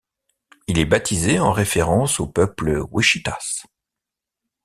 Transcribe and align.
Il 0.65 0.79
est 0.79 0.85
baptisé 0.87 1.37
en 1.37 1.51
référence 1.51 2.19
au 2.19 2.25
peuple 2.25 2.83
Wichitas. 2.89 3.65